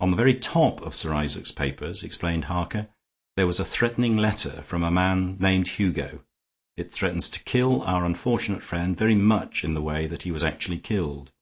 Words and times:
"On 0.00 0.10
the 0.10 0.18
very 0.18 0.34
top 0.34 0.82
of 0.82 0.94
Sir 0.94 1.14
Isaac's 1.14 1.50
papers," 1.50 2.02
explained 2.02 2.44
Harker, 2.44 2.88
"there 3.38 3.46
was 3.46 3.58
a 3.58 3.64
threatening 3.64 4.14
letter 4.14 4.60
from 4.60 4.82
a 4.82 4.90
man 4.90 5.38
named 5.40 5.66
Hugo. 5.66 6.22
It 6.76 6.92
threatens 6.92 7.30
to 7.30 7.44
kill 7.44 7.80
our 7.84 8.04
unfortunate 8.04 8.62
friend 8.62 8.98
very 8.98 9.14
much 9.14 9.64
in 9.64 9.72
the 9.72 9.80
way 9.80 10.06
that 10.08 10.24
he 10.24 10.30
was 10.30 10.44
actually 10.44 10.80
killed. 10.80 11.32